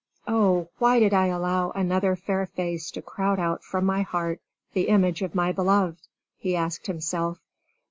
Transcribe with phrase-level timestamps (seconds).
[0.27, 4.41] "Oh, why did I allow another fair face to crowd out from my heart
[4.73, 5.99] the image of my beloved?"
[6.39, 7.37] he asked himself.